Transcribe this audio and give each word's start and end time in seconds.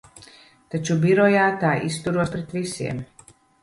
Taču 0.75 0.97
birojā 1.05 1.45
tā 1.67 1.77
izturos 1.93 2.37
pret 2.37 2.61
visiem. 2.61 3.09